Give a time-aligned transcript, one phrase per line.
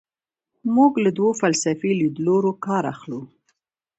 [0.75, 3.21] موږ له دوو فلسفي لیدلورو کار اخلو.